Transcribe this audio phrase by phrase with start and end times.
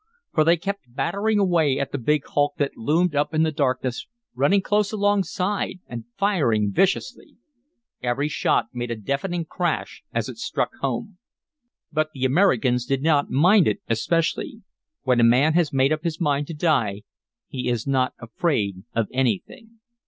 [0.33, 4.07] For they kept battering away at the big hulk that loomed up in the darkness,
[4.33, 7.35] running close alongside and firing viciously.
[8.01, 11.19] Every shot made a deafening crash as it struck home.
[11.91, 14.63] But the Americans did not mind it especially.
[15.03, 17.03] When a man has made up his mind to die
[17.47, 19.81] he is not afraid of anything.